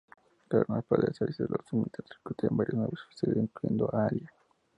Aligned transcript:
Con 0.49 0.65
la 0.69 0.81
paz 0.81 0.97
restablecida, 0.99 1.45
los 1.47 1.71
Hunters 1.71 2.09
reclutan 2.09 2.57
varios 2.57 2.73
nuevos 2.73 2.99
oficiales, 3.05 3.43
incluyendo 3.43 3.87
a 3.93 4.07
Alia. 4.07 4.33